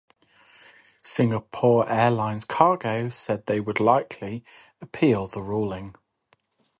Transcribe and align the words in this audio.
Singapore 1.03 1.87
Airlines 1.87 2.43
Cargo 2.43 3.09
said 3.09 3.43
it 3.47 3.59
would 3.67 3.79
likely 3.79 4.43
appeal 4.81 5.27
the 5.27 5.43
ruling. 5.43 5.93